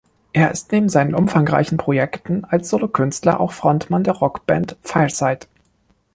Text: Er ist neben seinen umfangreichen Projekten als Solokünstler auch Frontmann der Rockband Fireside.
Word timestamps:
Er 0.33 0.49
ist 0.51 0.71
neben 0.71 0.89
seinen 0.89 1.13
umfangreichen 1.13 1.77
Projekten 1.77 2.43
als 2.43 2.69
Solokünstler 2.71 3.39
auch 3.39 3.51
Frontmann 3.51 4.03
der 4.03 4.15
Rockband 4.15 4.75
Fireside. 4.81 5.45